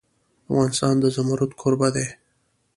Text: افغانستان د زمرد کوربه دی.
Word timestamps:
افغانستان 0.49 0.95
د 0.99 1.05
زمرد 1.15 1.51
کوربه 1.61 1.89
دی. 1.95 2.07